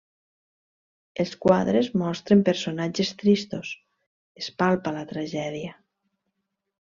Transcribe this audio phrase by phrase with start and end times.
[1.23, 3.73] Els quadres mostren personatges tristos,
[4.45, 5.77] es palpa la tragèdia.